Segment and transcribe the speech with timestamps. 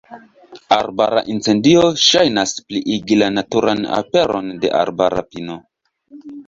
[0.77, 5.65] Arbara incendio ŝajnas pliigi la naturan aperon de arbara pino.